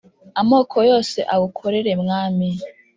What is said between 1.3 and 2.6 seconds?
agukorere mwami